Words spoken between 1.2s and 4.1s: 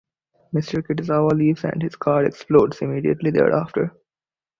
leaves and his car explodes immediately thereafter.